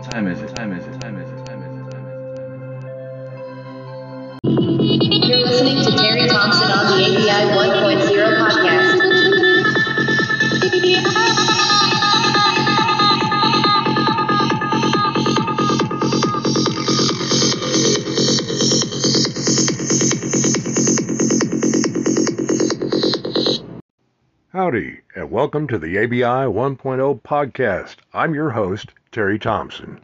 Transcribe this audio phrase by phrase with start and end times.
[0.00, 0.56] What time is it?
[0.56, 0.98] Time is it?
[0.98, 1.44] Time is it?
[1.44, 1.90] Time is it?
[1.90, 2.14] Time is
[4.44, 5.28] it?
[5.28, 8.08] You're listening to Terry Thompson on the ABI 1.0
[8.40, 8.96] podcast.
[24.54, 27.96] Howdy, and welcome to the ABI 1.0 podcast.
[28.14, 30.00] I'm your host, Terry Thompson.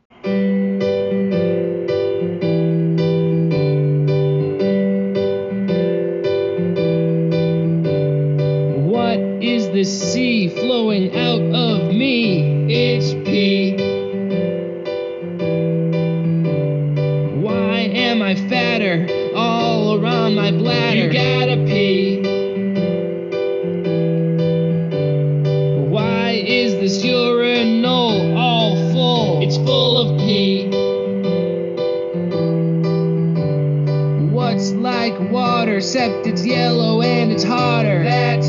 [8.91, 12.67] What is the sea flowing out of me?
[12.69, 13.77] It's pee.
[17.41, 21.07] Why am I fatter all around my bladder?
[21.07, 22.23] You gotta pee.
[25.91, 27.46] Why is this urinal
[35.87, 38.03] except it's yellow and it's hotter?
[38.03, 38.46] That's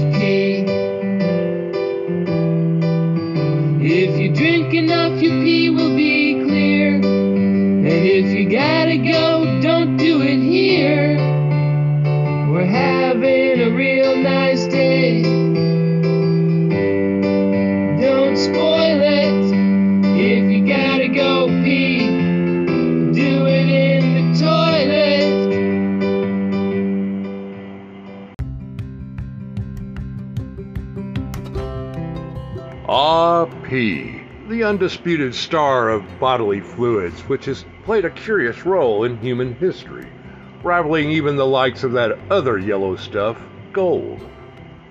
[34.68, 40.06] undisputed star of bodily fluids, which has played a curious role in human history,
[40.62, 44.20] rivaling even the likes of that other yellow stuff, gold.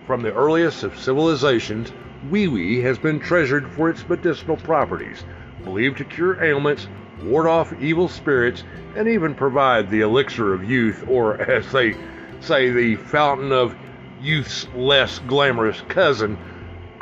[0.07, 1.93] From the earliest of civilizations,
[2.31, 5.27] wee wee has been treasured for its medicinal properties,
[5.63, 6.89] believed to cure ailments,
[7.23, 11.95] ward off evil spirits, and even provide the elixir of youth, or as they
[12.41, 13.77] say, the fountain of
[14.23, 16.39] youth's less glamorous cousin.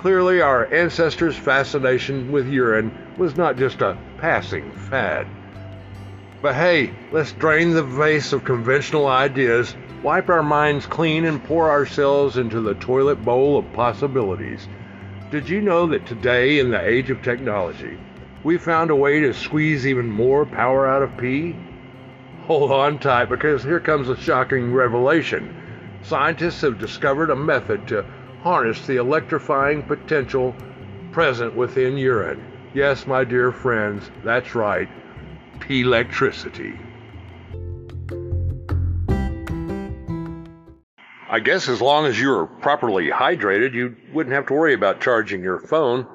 [0.04, 5.26] Clearly, our ancestors' fascination with urine was not just a passing fad.
[6.42, 11.70] But hey, let's drain the vase of conventional ideas, wipe our minds clean, and pour
[11.70, 14.68] ourselves into the toilet bowl of possibilities.
[15.30, 17.96] Did you know that today, in the age of technology,
[18.42, 21.56] we found a way to squeeze even more power out of pee?
[22.46, 25.56] Hold on tight because here comes a shocking revelation.
[26.02, 28.04] Scientists have discovered a method to
[28.44, 30.54] harness the electrifying potential
[31.12, 32.44] present within urine.
[32.74, 34.86] Yes, my dear friends, that's right,
[35.70, 36.78] electricity.
[41.30, 45.42] I guess as long as you're properly hydrated, you wouldn't have to worry about charging
[45.42, 46.06] your phone.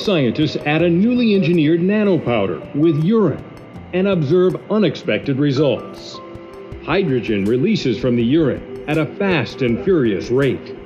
[0.00, 3.44] Scientists add a newly engineered nanopowder with urine
[3.92, 6.18] and observe unexpected results.
[6.84, 10.76] Hydrogen releases from the urine at a fast and furious rate.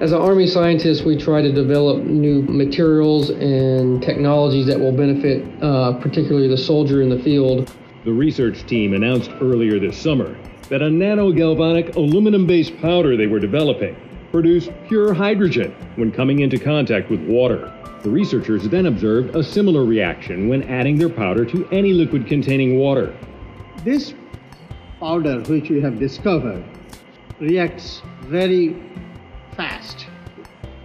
[0.00, 5.42] As an Army scientist, we try to develop new materials and technologies that will benefit
[5.62, 7.72] uh, particularly the soldier in the field.
[8.04, 10.36] The research team announced earlier this summer
[10.68, 13.96] that a nanogalvanic aluminum based powder they were developing
[14.36, 17.72] produced pure hydrogen when coming into contact with water.
[18.02, 22.78] The researchers then observed a similar reaction when adding their powder to any liquid containing
[22.78, 23.16] water.
[23.82, 24.12] This
[25.00, 26.62] powder, which we have discovered,
[27.40, 28.76] reacts very
[29.56, 30.06] fast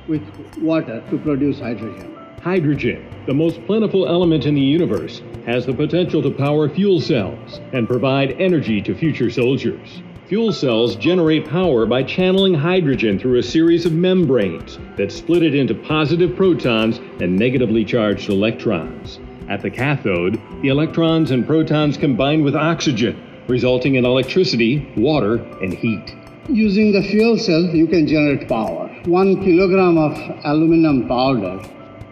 [0.08, 0.22] with
[0.60, 2.16] water to produce hydrogen.
[2.42, 7.60] Hydrogen, the most plentiful element in the universe, has the potential to power fuel cells
[7.74, 10.02] and provide energy to future soldiers.
[10.32, 15.54] Fuel cells generate power by channeling hydrogen through a series of membranes that split it
[15.54, 19.20] into positive protons and negatively charged electrons.
[19.50, 25.74] At the cathode, the electrons and protons combine with oxygen, resulting in electricity, water, and
[25.74, 26.16] heat.
[26.48, 28.88] Using the fuel cell, you can generate power.
[29.08, 31.62] One kilogram of aluminum powder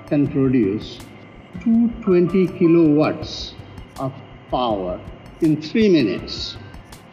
[0.08, 1.00] can produce
[1.64, 3.54] 220 kilowatts
[3.98, 4.12] of
[4.52, 5.00] power
[5.40, 6.58] in three minutes.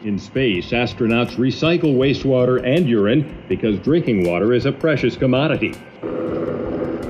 [0.03, 5.73] In space, astronauts recycle wastewater and urine because drinking water is a precious commodity.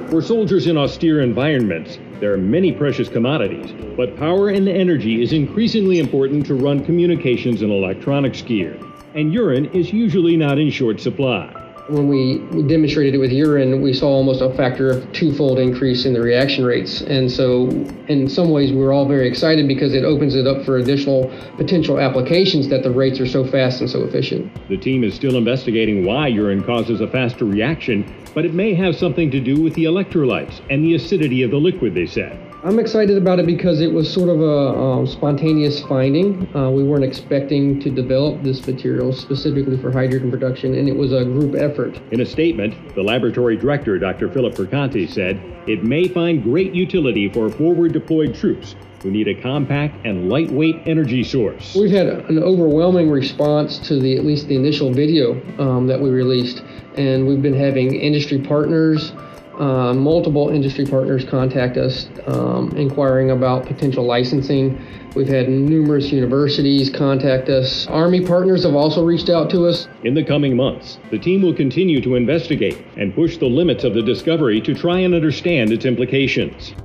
[0.10, 5.34] For soldiers in austere environments, There are many precious commodities, but power and energy is
[5.34, 8.75] increasingly important to run communications and electronics gear,
[9.13, 11.67] and urine is usually not in short supply.
[11.89, 16.12] When we demonstrated it with urine, we saw almost a factor of twofold increase in
[16.12, 17.00] the reaction rates.
[17.00, 17.69] And so,
[18.10, 21.31] in some ways, we were all very excited because it opens it up for additional
[21.56, 24.51] potential applications that the rates are so fast and so efficient.
[24.68, 28.98] The team is still investigating why urine causes a faster reaction, but it may have
[28.98, 32.38] something to do with the electrolytes and the acidity of the liquid, they said.
[32.68, 36.54] I'm excited about it because it was sort of a um, spontaneous finding.
[36.54, 41.14] Uh, we weren't expecting to develop this material specifically for hydrogen production, and it was
[41.14, 41.98] a group effort.
[42.12, 44.30] In a statement, the laboratory director, Dr.
[44.30, 49.42] Philip Perconti, said it may find great utility for forward deployed troops who need a
[49.42, 51.74] compact and lightweight energy source.
[51.74, 56.10] We've had an overwhelming response to the at least the initial video um, that we
[56.10, 56.63] released,
[56.98, 59.13] and we've been having industry partners.
[59.57, 64.80] Uh, multiple industry partners contact us um, inquiring about potential licensing.
[65.15, 67.88] We've had numerous universities contact us.
[67.88, 69.88] Army partners have also reached out to us.
[70.04, 73.95] In the coming months, the team will continue to investigate and push the limits of
[73.95, 76.75] the discovery to try and understand its implications.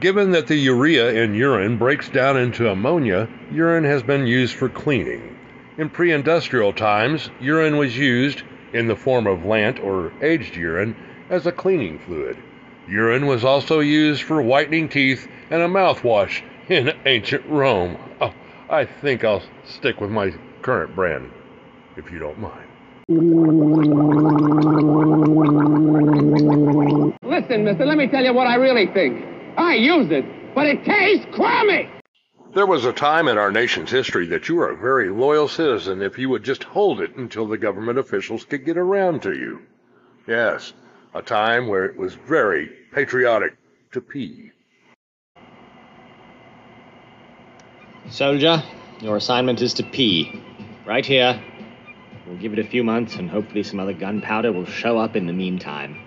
[0.00, 4.68] Given that the urea in urine breaks down into ammonia, urine has been used for
[4.68, 5.36] cleaning.
[5.78, 8.42] In pre industrial times, urine was used,
[8.72, 10.96] in the form of lant or aged urine,
[11.28, 12.36] as a cleaning fluid.
[12.88, 17.96] Urine was also used for whitening teeth and a mouthwash in ancient Rome.
[18.20, 18.34] Oh,
[18.68, 20.32] I think I'll stick with my
[20.62, 21.30] current brand,
[21.96, 22.66] if you don't mind.
[27.22, 29.24] Listen, mister, let me tell you what I really think.
[29.56, 30.24] I use it,
[30.54, 31.88] but it tastes crummy!
[32.52, 36.02] There was a time in our nation's history that you were a very loyal citizen
[36.02, 39.62] if you would just hold it until the government officials could get around to you.
[40.26, 40.72] Yes,
[41.14, 43.56] a time where it was very patriotic
[43.92, 44.50] to pee.
[48.08, 48.64] Soldier,
[49.00, 50.42] your assignment is to pee.
[50.84, 51.40] Right here.
[52.26, 55.28] We'll give it a few months and hopefully some other gunpowder will show up in
[55.28, 56.00] the meantime.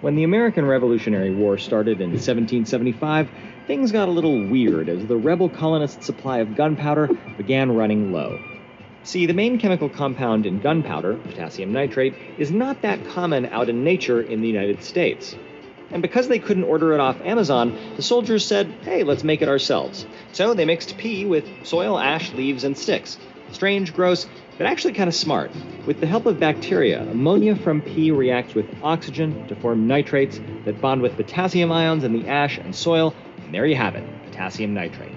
[0.00, 3.30] When the American Revolutionary War started in 1775,
[3.66, 8.40] things got a little weird as the rebel colonists' supply of gunpowder began running low.
[9.04, 13.84] See, the main chemical compound in gunpowder, potassium nitrate, is not that common out in
[13.84, 15.34] nature in the United States.
[15.90, 19.48] And because they couldn't order it off Amazon, the soldiers said, hey, let's make it
[19.48, 20.06] ourselves.
[20.32, 23.18] So they mixed pee with soil, ash, leaves, and sticks.
[23.50, 24.26] Strange, gross,
[24.56, 25.50] but actually kind of smart.
[25.84, 30.80] With the help of bacteria, ammonia from pee reacts with oxygen to form nitrates that
[30.80, 33.14] bond with potassium ions in the ash and soil,
[33.52, 35.12] and there you have it potassium nitrate.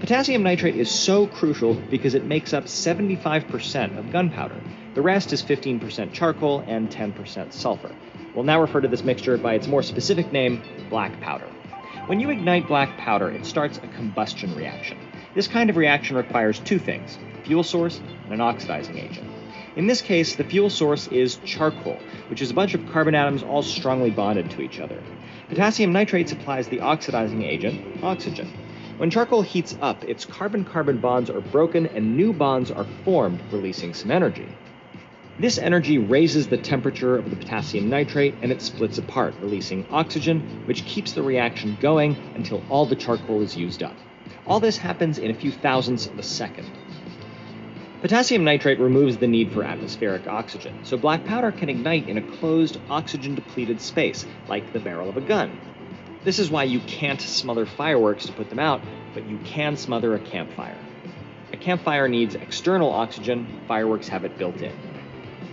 [0.00, 4.60] Potassium nitrate is so crucial because it makes up 75% of gunpowder.
[4.92, 7.90] The rest is 15% charcoal and 10% sulfur.
[8.34, 11.48] We'll now refer to this mixture by its more specific name, black powder.
[12.04, 14.98] When you ignite black powder, it starts a combustion reaction.
[15.34, 19.26] This kind of reaction requires two things a fuel source and an oxidizing agent.
[19.76, 21.98] In this case, the fuel source is charcoal,
[22.28, 25.02] which is a bunch of carbon atoms all strongly bonded to each other.
[25.50, 28.46] Potassium nitrate supplies the oxidizing agent, oxygen.
[28.98, 33.42] When charcoal heats up, its carbon carbon bonds are broken and new bonds are formed,
[33.50, 34.46] releasing some energy.
[35.40, 40.44] This energy raises the temperature of the potassium nitrate and it splits apart, releasing oxygen,
[40.66, 43.96] which keeps the reaction going until all the charcoal is used up.
[44.46, 46.70] All this happens in a few thousandths of a second.
[48.00, 52.22] Potassium nitrate removes the need for atmospheric oxygen, so black powder can ignite in a
[52.22, 55.60] closed, oxygen depleted space, like the barrel of a gun.
[56.24, 58.80] This is why you can't smother fireworks to put them out,
[59.12, 60.78] but you can smother a campfire.
[61.52, 64.72] A campfire needs external oxygen, fireworks have it built in.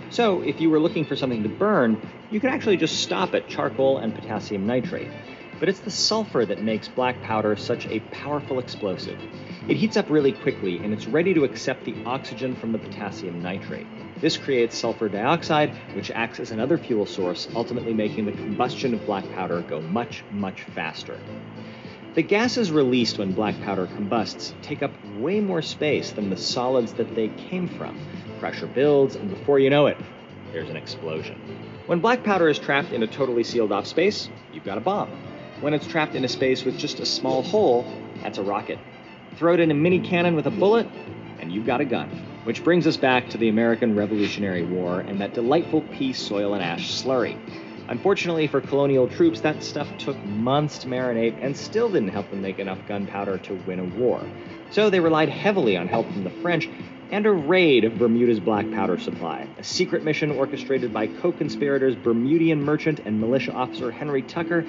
[0.10, 2.02] So, if you were looking for something to burn,
[2.32, 5.10] you could actually just stop at charcoal and potassium nitrate.
[5.60, 9.20] But it's the sulfur that makes black powder such a powerful explosive.
[9.68, 13.42] It heats up really quickly and it's ready to accept the oxygen from the potassium
[13.42, 13.88] nitrate.
[14.22, 19.06] This creates sulfur dioxide, which acts as another fuel source, ultimately making the combustion of
[19.06, 21.20] black powder go much, much faster.
[22.14, 26.94] The gases released when black powder combusts take up way more space than the solids
[26.94, 28.00] that they came from.
[28.40, 29.98] Pressure builds, and before you know it,
[30.52, 31.40] there's an explosion.
[31.86, 35.10] When black powder is trapped in a totally sealed off space, you've got a bomb.
[35.60, 38.78] When it's trapped in a space with just a small hole, that's a rocket.
[39.38, 40.88] Throw it in a mini cannon with a bullet,
[41.40, 42.10] and you've got a gun.
[42.44, 46.64] Which brings us back to the American Revolutionary War and that delightful pee, soil, and
[46.64, 47.38] ash slurry.
[47.90, 52.42] Unfortunately for colonial troops, that stuff took months to marinate and still didn't help them
[52.42, 54.22] make enough gunpowder to win a war.
[54.70, 56.70] So they relied heavily on help from the French,
[57.12, 61.96] and a raid of Bermuda's black powder supply, a secret mission orchestrated by co conspirators
[61.96, 64.66] Bermudian merchant and militia officer Henry Tucker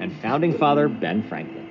[0.00, 1.68] and founding father Ben Franklin.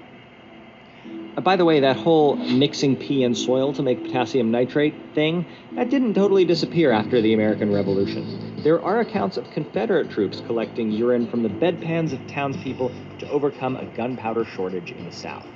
[1.38, 5.46] Uh, by the way, that whole mixing pee and soil to make potassium nitrate thing,
[5.74, 8.62] that didn't totally disappear after the American Revolution.
[8.64, 13.78] There are accounts of Confederate troops collecting urine from the bedpans of townspeople to overcome
[13.78, 15.48] a gunpowder shortage in the South.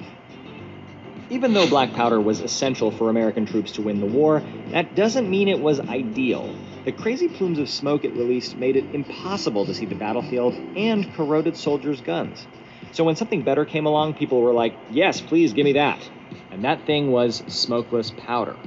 [1.30, 5.28] Even though black powder was essential for American troops to win the war, that doesn't
[5.28, 6.56] mean it was ideal.
[6.84, 11.12] The crazy plumes of smoke it released made it impossible to see the battlefield and
[11.16, 12.46] corroded soldiers' guns.
[12.92, 16.08] So when something better came along, people were like, yes, please give me that.
[16.52, 18.58] And that thing was smokeless powder.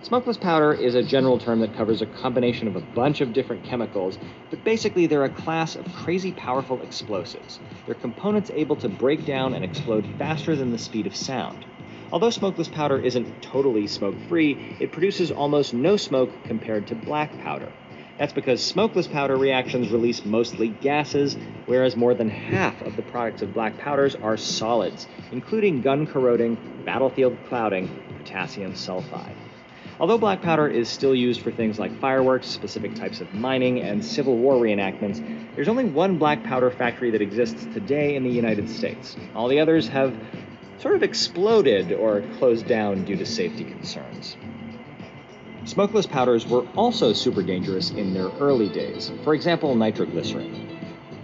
[0.00, 3.64] Smokeless powder is a general term that covers a combination of a bunch of different
[3.64, 4.18] chemicals,
[4.48, 7.60] but basically they're a class of crazy powerful explosives.
[7.84, 11.66] They're components able to break down and explode faster than the speed of sound.
[12.12, 17.36] Although smokeless powder isn't totally smoke free, it produces almost no smoke compared to black
[17.40, 17.72] powder.
[18.18, 21.36] That's because smokeless powder reactions release mostly gases,
[21.66, 26.56] whereas more than half of the products of black powders are solids, including gun corroding,
[26.84, 29.36] battlefield clouding, potassium sulfide.
[29.98, 34.04] Although black powder is still used for things like fireworks, specific types of mining, and
[34.04, 38.68] Civil War reenactments, there's only one black powder factory that exists today in the United
[38.68, 39.16] States.
[39.34, 40.14] All the others have
[40.78, 44.36] sort of exploded or closed down due to safety concerns.
[45.64, 49.10] Smokeless powders were also super dangerous in their early days.
[49.24, 50.78] For example, nitroglycerin.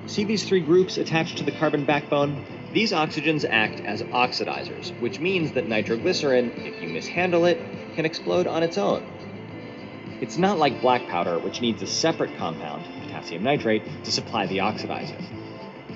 [0.07, 2.45] See these three groups attached to the carbon backbone?
[2.73, 7.61] These oxygens act as oxidizers, which means that nitroglycerin, if you mishandle it,
[7.95, 9.07] can explode on its own.
[10.21, 14.59] It's not like black powder, which needs a separate compound, potassium nitrate, to supply the
[14.59, 15.23] oxidizer.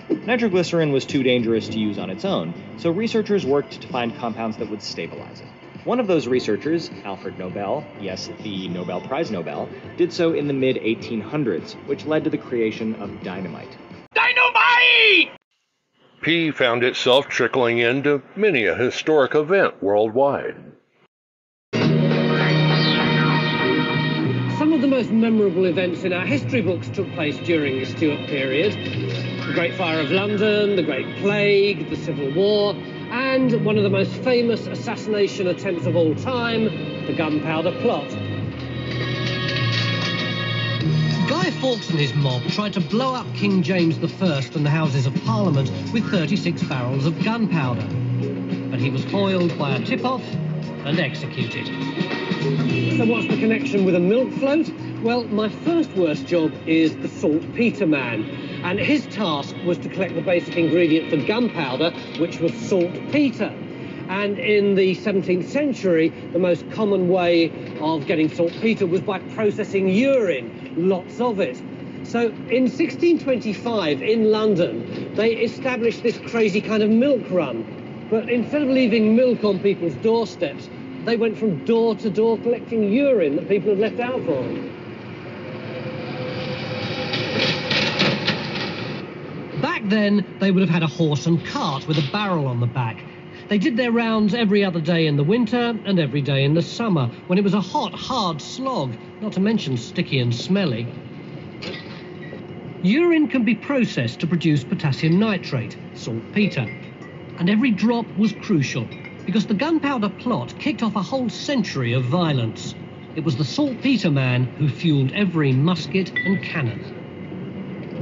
[0.09, 4.57] Nitroglycerin was too dangerous to use on its own, so researchers worked to find compounds
[4.59, 5.47] that would stabilize it.
[5.85, 10.53] One of those researchers, Alfred Nobel, yes, the Nobel Prize Nobel, did so in the
[10.53, 13.77] mid 1800s, which led to the creation of dynamite.
[14.15, 15.31] Dynamite!
[16.23, 20.57] P found itself trickling into many a historic event worldwide.
[24.59, 28.27] Some of the most memorable events in our history books took place during the Stuart
[28.27, 28.75] period.
[29.47, 33.89] The Great Fire of London, the Great Plague, the Civil War, and one of the
[33.89, 36.65] most famous assassination attempts of all time,
[37.07, 38.11] the Gunpowder Plot.
[41.29, 45.07] Guy Fawkes and his mob tried to blow up King James I and the Houses
[45.07, 47.87] of Parliament with 36 barrels of gunpowder.
[48.71, 50.25] But he was foiled by a tip-off
[50.85, 51.67] and executed.
[52.97, 54.69] So what's the connection with a milk float?
[55.03, 58.46] Well, my first worst job is the saltpeter man.
[58.67, 63.55] And his task was to collect the basic ingredient for gunpowder, which was saltpeter.
[64.09, 69.89] And in the 17th century, the most common way of getting saltpeter was by processing
[69.89, 71.57] urine, lots of it.
[72.03, 77.65] So in 1625 in London, they established this crazy kind of milk run.
[78.11, 80.69] But instead of leaving milk on people's doorsteps,
[81.05, 84.76] they went from door to door collecting urine that people had left out for them.
[89.91, 93.05] Then, they would have had a horse and cart with a barrel on the back.
[93.49, 96.63] They did their rounds every other day in the winter and every day in the
[96.63, 100.89] summer, when it was a hot, hard slog, not to mention sticky and smelly.
[102.83, 106.67] Urine can be processed to produce potassium nitrate, saltpeter,
[107.39, 108.89] and every drop was crucial
[109.27, 112.75] because the gunpowder plot kicked off a whole century of violence.
[113.17, 117.06] It was the saltpeter man who fueled every musket and cannon.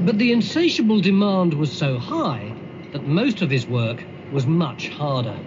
[0.00, 2.54] But the insatiable demand was so high
[2.92, 5.38] that most of his work was much harder.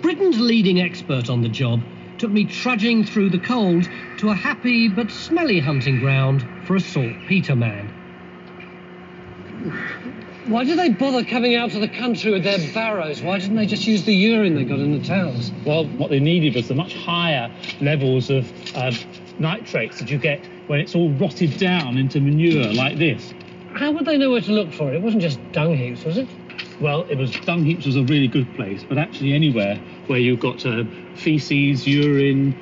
[0.00, 1.82] Britain's leading expert on the job
[2.18, 6.80] took me trudging through the cold to a happy but smelly hunting ground for a
[6.80, 7.99] saltpeter man.
[10.50, 13.22] Why did they bother coming out to the country with their barrows?
[13.22, 15.52] Why didn't they just use the urine they got in the towns?
[15.64, 18.90] Well, what they needed was the much higher levels of uh,
[19.38, 23.32] nitrates that you get when it's all rotted down into manure like this.
[23.68, 24.96] How would they know where to look for it?
[24.96, 26.28] It wasn't just dung heaps, was it?
[26.80, 30.40] Well, it was dung heaps was a really good place, but actually anywhere where you've
[30.40, 30.82] got uh,
[31.14, 32.56] feces, urine,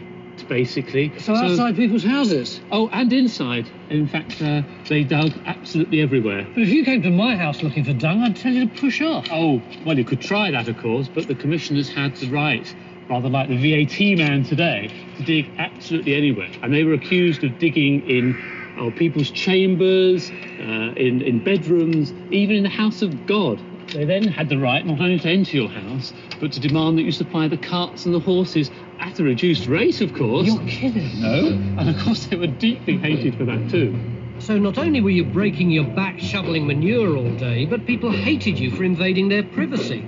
[0.48, 1.12] basically.
[1.18, 2.60] So, so outside people's houses?
[2.72, 3.70] Oh, and inside.
[3.90, 6.46] In fact, uh, they dug absolutely everywhere.
[6.54, 9.00] But if you came to my house looking for dung, I'd tell you to push
[9.00, 9.28] off.
[9.30, 12.74] Oh, well, you could try that, of course, but the commissioners had the right,
[13.08, 16.50] rather like the VAT man today, to dig absolutely anywhere.
[16.62, 18.36] And they were accused of digging in
[18.78, 23.62] oh, people's chambers, uh, in, in bedrooms, even in the house of God.
[23.92, 27.04] They then had the right not only to enter your house, but to demand that
[27.04, 30.46] you supply the carts and the horses at a reduced rate, of course.
[30.46, 31.20] You're kidding.
[31.20, 33.98] No, and of course they were deeply hated for that too.
[34.38, 38.58] So not only were you breaking your back shoveling manure all day, but people hated
[38.58, 40.00] you for invading their privacy.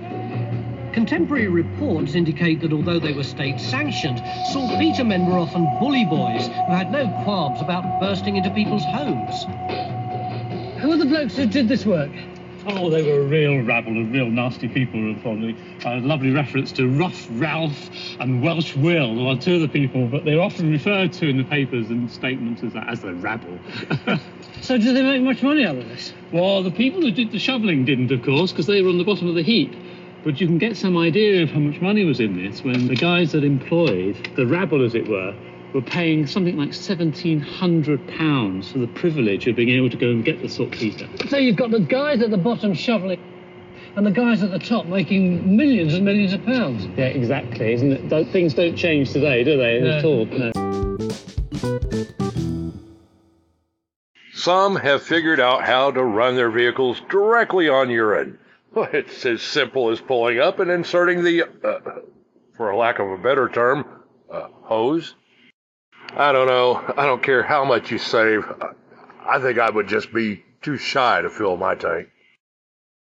[0.92, 4.18] Contemporary reports indicate that although they were state sanctioned,
[4.52, 9.44] saltpeter men were often bully boys who had no qualms about bursting into people's homes.
[10.80, 12.10] Who are the blokes who did this work?
[12.66, 15.14] Oh, they were a real rabble of real nasty people.
[15.22, 19.60] Probably a uh, lovely reference to Rough Ralph and Welsh Will, who are two of
[19.62, 23.14] the people, but they're often referred to in the papers and statements as, as the
[23.14, 23.58] rabble.
[24.62, 26.12] So did they make much money out of this?
[26.32, 29.04] well, the people who did the shoveling didn't, of course, because they were on the
[29.04, 29.74] bottom of the heap.
[30.22, 32.94] But you can get some idea of how much money was in this when the
[32.94, 35.34] guys that employed, the rabble as it were,
[35.72, 40.40] were paying something like £1,700 for the privilege of being able to go and get
[40.42, 41.08] the saltpeter.
[41.28, 43.20] So you've got the guys at the bottom shoveling
[43.96, 46.86] and the guys at the top making millions and millions of pounds.
[46.96, 48.08] Yeah, exactly, isn't it?
[48.08, 49.90] Don't- Things don't change today, do they, No.
[49.90, 50.26] at all?
[50.26, 50.52] No.
[54.32, 58.38] Some have figured out how to run their vehicles directly on urine.
[58.72, 61.80] Well, It's as simple as pulling up and inserting the, uh,
[62.56, 63.84] for a lack of a better term,
[64.30, 65.14] uh, hose.
[66.16, 66.82] I don't know.
[66.96, 68.42] I don't care how much you save.
[69.24, 72.08] I think I would just be too shy to fill my tank.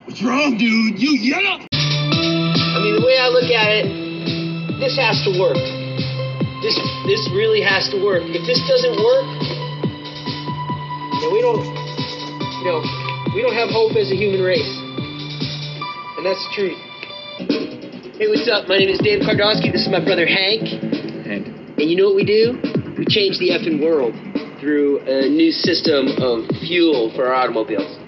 [0.04, 1.00] What's wrong, dude?
[1.00, 1.66] You yellow.
[1.72, 5.58] I mean, the way I look at it, this has to work.
[6.62, 8.22] This this really has to work.
[8.24, 9.26] If this doesn't work,
[11.20, 12.80] then we don't, you know,
[13.34, 14.70] we don't have hope as a human race.
[16.16, 16.78] And that's the truth.
[18.16, 18.68] Hey, what's up?
[18.68, 19.72] My name is Dave Kardowski.
[19.72, 20.68] This is my brother Hank.
[21.26, 21.48] Hank.
[21.76, 22.73] And you know what we do?
[22.98, 24.14] We changed the effing world
[24.60, 27.98] through a new system of fuel for our automobiles.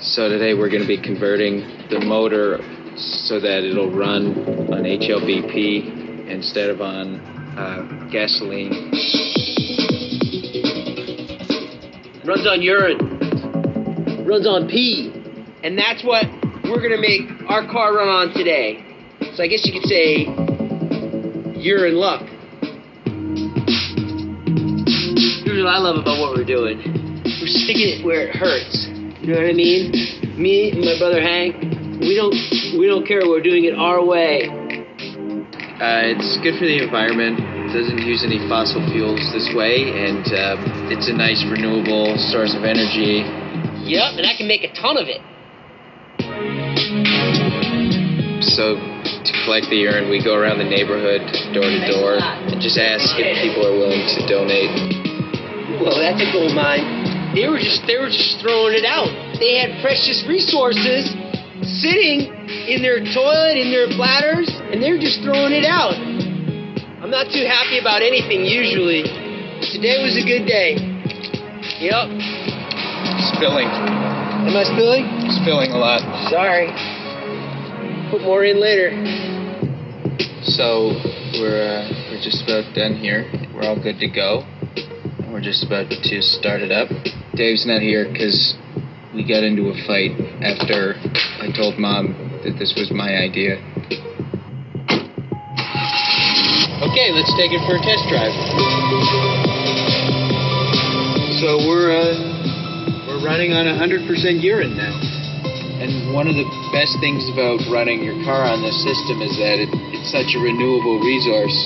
[0.00, 2.58] So today we're going to be converting the motor
[2.96, 4.36] so that it'll run
[4.72, 7.16] on HLBP instead of on
[7.56, 8.92] uh, gasoline.
[12.24, 12.98] runs on urine,
[14.24, 15.10] runs on pee,
[15.64, 16.24] and that's what
[16.64, 18.84] we're gonna make our car run on today.
[19.34, 20.28] So I guess you could say
[21.60, 22.31] urine luck.
[25.64, 26.82] What I love about what we're doing.
[27.22, 28.86] We're sticking it where it hurts.
[29.22, 29.94] You know what I mean?
[30.34, 31.54] Me and my brother Hank,
[32.02, 32.34] we don't
[32.74, 33.22] we don't care.
[33.22, 34.50] We're doing it our way.
[35.78, 37.38] Uh, it's good for the environment.
[37.42, 42.54] It doesn't use any fossil fuels this way, and uh, it's a nice renewable source
[42.54, 43.26] of energy.
[43.86, 45.22] Yep, and I can make a ton of it.
[48.46, 52.78] So to collect the urine, we go around the neighborhood, door to door, and just
[52.78, 55.01] ask if people are willing to donate.
[55.82, 57.34] Well, that's a gold mine.
[57.34, 59.10] They were just they were just throwing it out.
[59.42, 61.10] They had precious resources
[61.82, 62.30] sitting
[62.70, 65.98] in their toilet, in their bladders, and they're just throwing it out.
[67.02, 69.02] I'm not too happy about anything usually.
[69.74, 70.78] Today was a good day.
[71.82, 72.06] Yep.
[73.34, 73.66] Spilling.
[73.66, 75.02] Am I spilling?
[75.42, 75.98] Spilling a lot.
[76.30, 76.70] Sorry.
[78.14, 78.94] Put more in later.
[80.46, 80.94] So
[81.42, 83.26] we're uh, we're just about done here.
[83.50, 84.46] We're all good to go.
[85.42, 86.86] We're just about to start it up.
[87.34, 88.54] Dave's not here because
[89.10, 90.94] we got into a fight after
[91.42, 92.14] I told mom
[92.46, 93.58] that this was my idea.
[96.78, 98.30] Okay, let's take it for a test drive.
[101.42, 104.06] So we're uh, we're running on 100%
[104.46, 104.94] urine now.
[105.82, 109.58] And one of the best things about running your car on this system is that
[109.58, 111.58] it, it's such a renewable resource.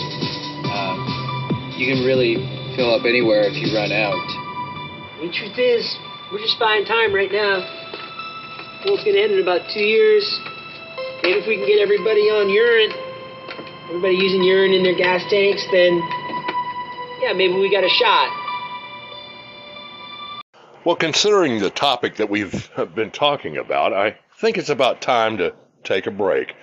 [0.64, 4.20] Um, you can really fill up anywhere if you run out.
[5.20, 5.96] The truth is,
[6.30, 7.64] we're just buying time right now.
[8.84, 10.22] World's gonna end in about two years.
[11.22, 12.92] Maybe if we can get everybody on urine,
[13.88, 15.96] everybody using urine in their gas tanks, then
[17.20, 18.28] yeah, maybe we got a shot.
[20.84, 25.54] Well, considering the topic that we've been talking about, I think it's about time to
[25.82, 26.54] take a break.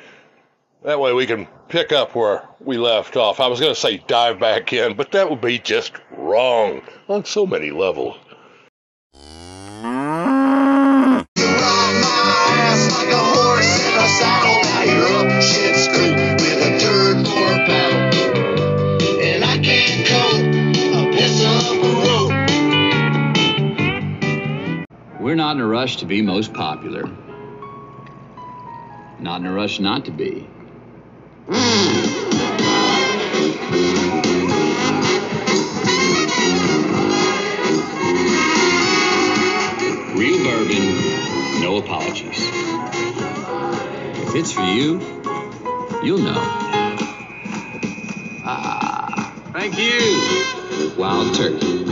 [0.84, 3.40] That way we can pick up where we left off.
[3.40, 7.26] I was going to say dive back in, but that would be just wrong on
[7.26, 8.16] so many levels.
[25.20, 27.10] We're not in a rush to be most popular.
[29.20, 30.48] Not in a rush not to be.
[31.48, 31.60] Real
[40.44, 42.40] bourbon, no apologies.
[44.14, 45.02] If it's for you,
[46.04, 46.70] you'll know.
[48.44, 50.96] Ah, Thank you.
[50.98, 51.86] wild turkey.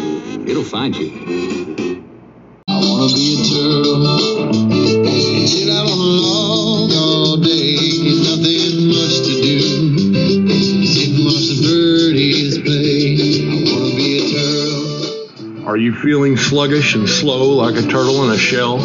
[0.49, 1.29] It'll find you.
[2.69, 4.10] I wanna be a turtle.
[16.01, 18.79] Feeling sluggish and slow like a turtle in a shell?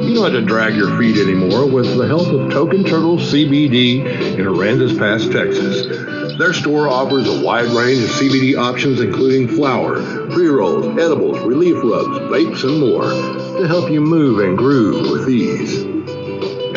[0.00, 4.04] You don't have to drag your feet anymore with the help of Token Turtle CBD
[4.38, 6.38] in Aransas Pass, Texas.
[6.38, 11.76] Their store offers a wide range of CBD options, including flour, pre rolls, edibles, relief
[11.76, 13.10] rubs, vapes, and more
[13.58, 15.89] to help you move and groove with ease.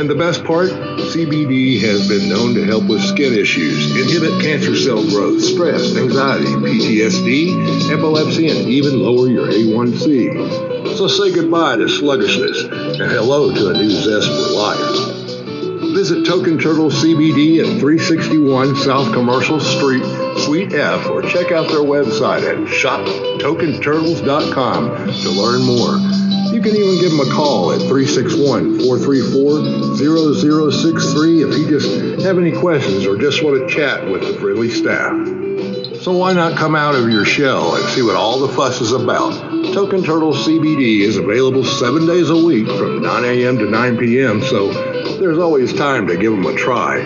[0.04, 4.76] And the best part, CBD has been known to help with skin issues, inhibit cancer
[4.76, 10.98] cell growth, stress, anxiety, PTSD, epilepsy, and even lower your A1C.
[10.98, 15.16] So say goodbye to sluggishness and hello to a new zest for life.
[15.96, 20.04] Visit Token Turtle CBD at 361 South Commercial Street,
[20.40, 26.23] Suite F, or check out their website at shoptokenturtles.com to learn more.
[26.54, 29.98] You can even give them a call at 361 434
[30.72, 34.70] 0063 if you just have any questions or just want to chat with the friendly
[34.70, 35.12] staff.
[36.04, 38.92] So why not come out of your shell and see what all the fuss is
[38.92, 39.32] about?
[39.74, 43.58] Token Turtle CBD is available seven days a week from 9 a.m.
[43.58, 44.72] to 9 p.m., so
[45.18, 47.02] there's always time to give them a try.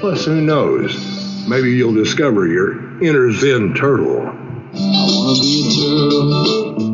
[0.00, 1.48] Plus, who knows?
[1.48, 4.20] Maybe you'll discover your inner Zen turtle.
[4.20, 4.34] I
[4.74, 6.91] wanna be a turtle.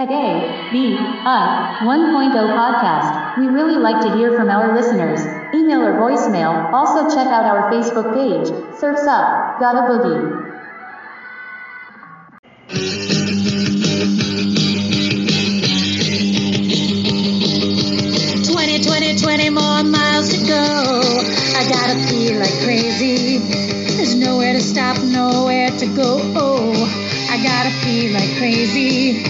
[0.00, 5.20] At A, B, I, 1.0 podcast, we really like to hear from our listeners.
[5.54, 6.72] Email or voicemail.
[6.72, 8.48] Also check out our Facebook page.
[8.78, 10.46] Surfs Up, Got a Boogie.
[18.50, 21.20] Twenty, twenty, twenty more miles to go.
[21.60, 23.36] I gotta pee like crazy.
[23.98, 26.22] There's nowhere to stop, nowhere to go.
[26.36, 26.72] Oh,
[27.28, 29.29] I gotta pee like crazy.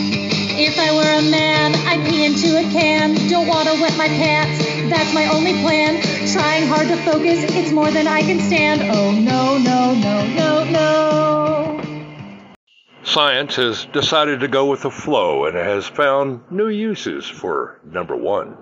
[0.81, 3.15] If I were a man, I'd pee into a can.
[3.29, 6.01] Don't wanna wet my pants, that's my only plan.
[6.33, 8.81] Trying hard to focus, it's more than I can stand.
[8.91, 12.55] Oh no, no, no, no, no.
[13.03, 18.17] Science has decided to go with the flow and has found new uses for number
[18.17, 18.57] one.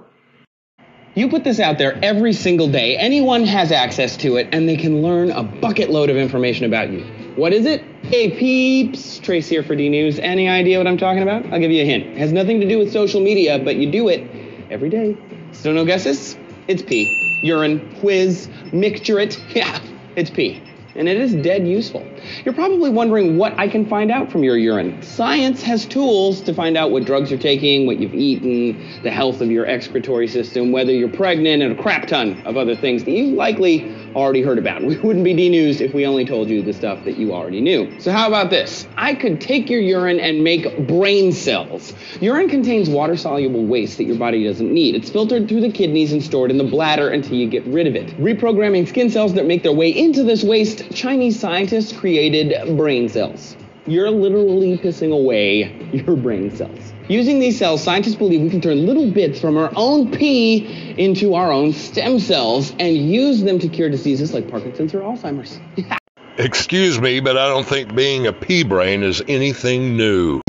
[1.15, 2.97] You put this out there every single day.
[2.97, 6.91] Anyone has access to it, and they can learn a bucket load of information about
[6.91, 7.07] you.
[7.39, 7.85] What is it?
[8.03, 10.19] Hey peeps, Trace here for D News.
[10.19, 11.47] Any idea what I'm talking about?
[11.53, 12.05] I'll give you a hint.
[12.05, 14.29] It has nothing to do with social media, but you do it
[14.73, 15.17] every day.
[15.53, 16.37] Still no guesses?
[16.67, 17.39] It's pee.
[17.45, 19.41] Urine, whiz, micturate.
[19.55, 19.79] Yeah,
[20.17, 20.61] it's pee.
[20.97, 22.05] And it is dead useful.
[22.45, 25.03] You're probably wondering what I can find out from your urine.
[25.03, 29.41] Science has tools to find out what drugs you're taking, what you've eaten, the health
[29.41, 33.13] of your excretory system, whether you're pregnant, and a crap ton of other things that
[33.13, 34.83] you likely already heard about.
[34.89, 37.61] We wouldn't be D News if we only told you the stuff that you already
[37.61, 38.01] knew.
[38.01, 38.89] So, how about this?
[38.97, 41.93] I could take your urine and make brain cells.
[42.23, 44.95] Urine contains water soluble waste that your body doesn't need.
[44.95, 47.95] It's filtered through the kidneys and stored in the bladder until you get rid of
[47.95, 48.09] it.
[48.19, 53.55] Reprogramming skin cells that make their way into this waste, Chinese scientists created brain cells.
[53.87, 56.95] You're literally pissing away your brain cells.
[57.09, 61.35] Using these cells, scientists believe we can turn little bits from our own pee into
[61.35, 65.61] our own stem cells and use them to cure diseases like Parkinson's or Alzheimer's.
[66.39, 70.41] Excuse me, but I don't think being a pea brain is anything new.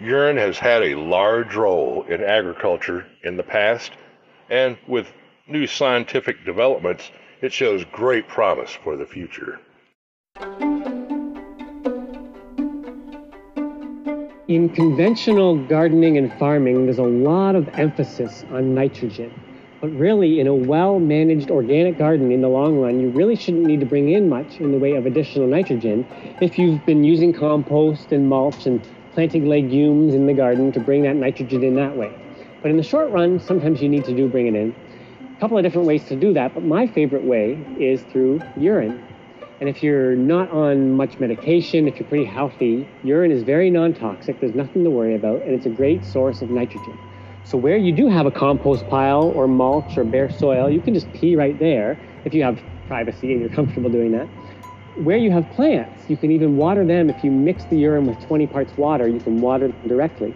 [0.00, 3.92] Urine has had a large role in agriculture in the past,
[4.48, 5.12] and with
[5.46, 7.10] new scientific developments,
[7.42, 9.60] it shows great promise for the future.
[14.48, 19.32] In conventional gardening and farming, there's a lot of emphasis on nitrogen.
[19.80, 23.66] But really, in a well managed organic garden in the long run, you really shouldn't
[23.66, 26.06] need to bring in much in the way of additional nitrogen
[26.40, 28.80] if you've been using compost and mulch and
[29.12, 32.12] planting legumes in the garden to bring that nitrogen in that way.
[32.62, 34.74] But in the short run, sometimes you need to do bring it in.
[35.36, 39.06] A couple of different ways to do that, but my favorite way is through urine.
[39.60, 43.92] And if you're not on much medication, if you're pretty healthy, urine is very non
[43.92, 44.40] toxic.
[44.40, 46.98] There's nothing to worry about, and it's a great source of nitrogen.
[47.44, 50.94] So, where you do have a compost pile or mulch or bare soil, you can
[50.94, 54.28] just pee right there if you have privacy and you're comfortable doing that.
[54.96, 57.10] Where you have plants, you can even water them.
[57.10, 60.32] If you mix the urine with 20 parts water, you can water them directly.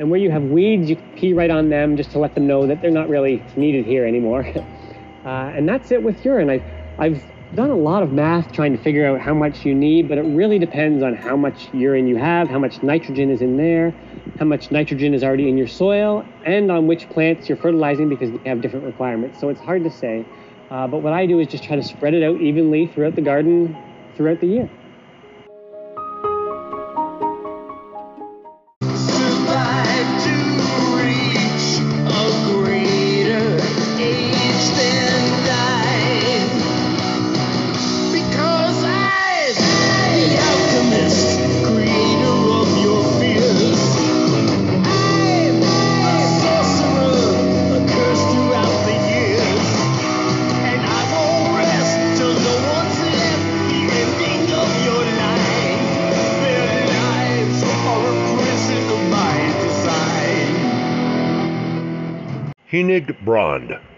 [0.00, 2.66] And where you have weeds, you pee right on them just to let them know
[2.66, 4.46] that they're not really needed here anymore.
[5.26, 6.48] uh, and that's it with urine.
[6.48, 6.62] I,
[6.98, 7.22] I've
[7.54, 10.22] done a lot of math trying to figure out how much you need, but it
[10.22, 13.90] really depends on how much urine you have, how much nitrogen is in there,
[14.38, 18.30] how much nitrogen is already in your soil, and on which plants you're fertilizing because
[18.30, 19.38] they have different requirements.
[19.38, 20.24] So it's hard to say.
[20.70, 23.22] Uh, but what I do is just try to spread it out evenly throughout the
[23.22, 23.76] garden
[24.16, 24.70] throughout the year.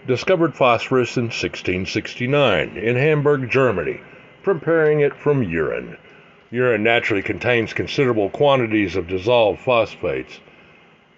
[0.07, 4.01] Discovered phosphorus in 1669 in Hamburg, Germany,
[4.43, 5.97] preparing it from urine.
[6.51, 10.39] Urine naturally contains considerable quantities of dissolved phosphates.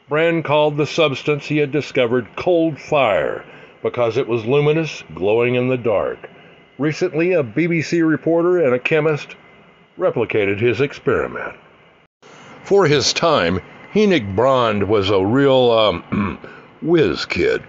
[0.07, 3.43] Brand called the substance he had discovered cold fire
[3.81, 6.29] because it was luminous, glowing in the dark.
[6.77, 9.35] Recently, a BBC reporter and a chemist
[9.97, 11.55] replicated his experiment.
[12.63, 13.61] For his time,
[13.93, 16.39] Hennig Brand was a real um,
[16.81, 17.63] whiz kid.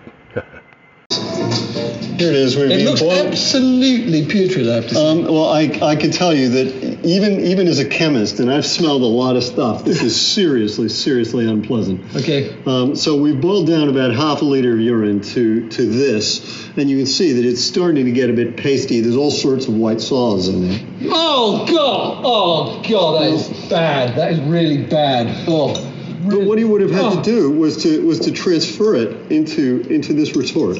[2.18, 2.56] Here it is.
[2.56, 5.10] We're It looks absolutely putrid, I have to say.
[5.10, 8.64] Um, well, I, I can tell you that even even as a chemist, and I've
[8.64, 12.16] smelled a lot of stuff, this is seriously, seriously unpleasant.
[12.16, 12.56] Okay.
[12.64, 16.88] Um, so we've boiled down about half a liter of urine to, to this, and
[16.88, 19.00] you can see that it's starting to get a bit pasty.
[19.00, 20.80] There's all sorts of white solids in there.
[21.10, 22.22] Oh, God!
[22.24, 24.16] Oh, God, that is bad.
[24.16, 25.44] That is really bad.
[25.46, 25.92] Oh.
[26.28, 29.86] But what he would have had to do was to was to transfer it into
[29.88, 30.78] into this retort.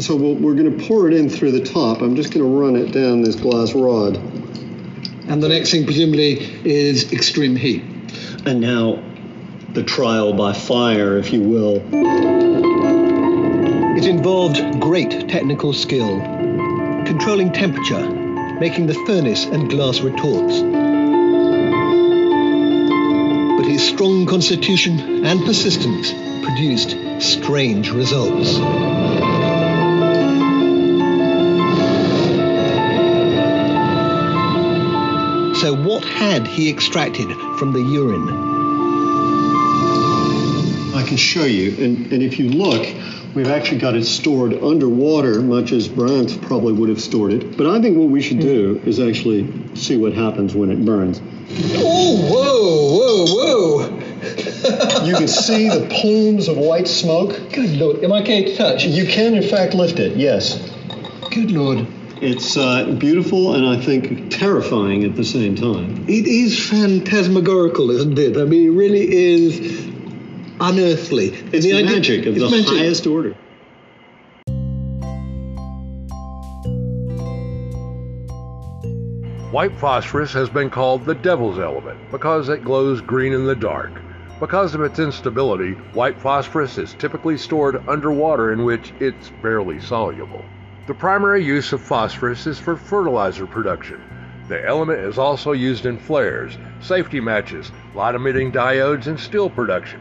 [0.00, 2.00] So we'll, we're going to pour it in through the top.
[2.00, 4.16] I'm just going to run it down this glass rod.
[4.16, 7.84] And the next thing, presumably, is extreme heat.
[8.46, 9.02] And now,
[9.74, 11.82] the trial by fire, if you will.
[13.96, 16.18] It involved great technical skill,
[17.04, 18.08] controlling temperature,
[18.58, 20.60] making the furnace and glass retorts.
[23.58, 26.10] But his strong constitution and persistence
[26.42, 28.58] produced strange results.
[36.00, 38.26] What had he extracted from the urine?
[40.94, 41.72] I can show you.
[41.72, 42.86] And, and if you look,
[43.34, 47.54] we've actually got it stored underwater, much as Brand probably would have stored it.
[47.54, 51.20] But I think what we should do is actually see what happens when it burns.
[51.76, 55.04] Oh, whoa, whoa, whoa!
[55.04, 57.52] you can see the plumes of white smoke.
[57.52, 58.86] Good lord, am I okay to touch?
[58.86, 60.66] You can, in fact, lift it, yes.
[61.30, 61.86] Good lord.
[62.22, 66.04] It's uh, beautiful and I think terrifying at the same time.
[66.06, 68.36] It is phantasmagorical, isn't it?
[68.36, 69.86] I mean, it really is
[70.60, 71.28] unearthly.
[71.52, 72.68] It's The idea- magic of it's the magic.
[72.78, 73.34] highest order.
[79.50, 84.00] White phosphorus has been called the devil's element because it glows green in the dark.
[84.38, 90.44] Because of its instability, white phosphorus is typically stored underwater in which it's barely soluble.
[90.90, 94.02] The primary use of phosphorus is for fertilizer production.
[94.48, 100.00] The element is also used in flares, safety matches, light emitting diodes, and steel production.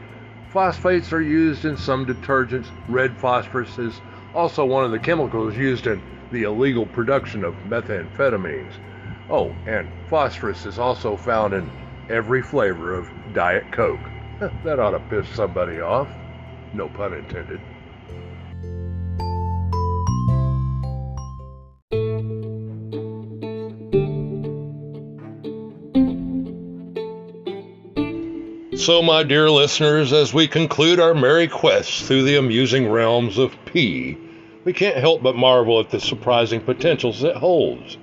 [0.49, 2.71] Phosphates are used in some detergents.
[2.87, 4.01] Red phosphorus is
[4.33, 8.73] also one of the chemicals used in the illegal production of methamphetamines.
[9.29, 11.69] Oh, and phosphorus is also found in
[12.09, 14.09] every flavor of Diet Coke.
[14.63, 16.09] that ought to piss somebody off.
[16.73, 17.61] No pun intended.
[28.79, 33.53] So, my dear listeners, as we conclude our merry quest through the amusing realms of
[33.65, 34.17] P,
[34.63, 37.97] we can't help but marvel at the surprising potentials it holds.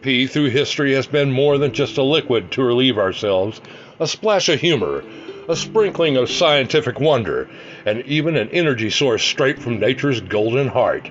[0.00, 3.60] P through history has been more than just a liquid to relieve ourselves,
[3.98, 5.02] a splash of humor,
[5.48, 7.50] a sprinkling of scientific wonder,
[7.84, 11.10] and even an energy source straight from nature's golden heart.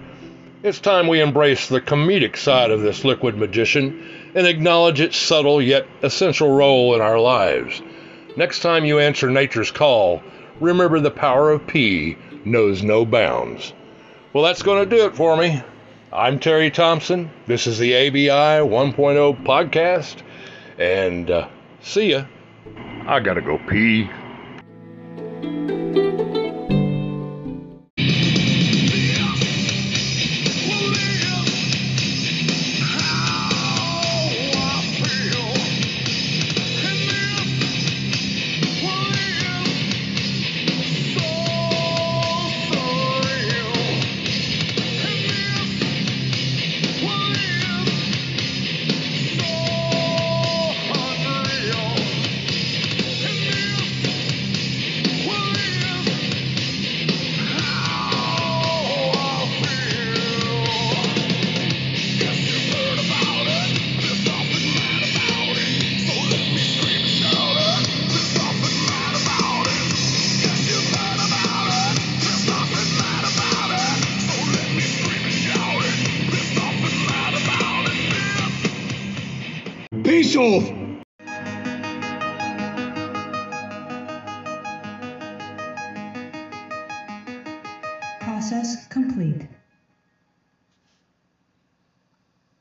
[0.63, 5.62] It's time we embrace the comedic side of this liquid magician and acknowledge its subtle
[5.62, 7.82] yet essential role in our lives.
[8.38, 10.24] Next time you answer nature's call,
[10.62, 13.74] remember the power of P knows no bounds.
[14.32, 15.62] Well, that's going to do it for me.
[16.13, 17.30] I'm Terry Thompson.
[17.48, 20.22] This is the ABI 1.0 podcast,
[20.78, 21.48] and uh,
[21.82, 22.26] see ya.
[23.06, 24.10] I gotta go pee.